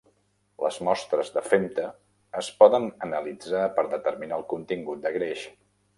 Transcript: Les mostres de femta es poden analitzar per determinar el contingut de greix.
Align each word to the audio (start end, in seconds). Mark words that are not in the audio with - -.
Les 0.61 0.77
mostres 0.87 1.27
de 1.35 1.43
femta 1.49 1.85
es 2.41 2.49
poden 2.63 2.89
analitzar 3.09 3.63
per 3.79 3.85
determinar 3.93 4.41
el 4.43 4.47
contingut 4.55 5.05
de 5.05 5.13
greix. 5.21 5.45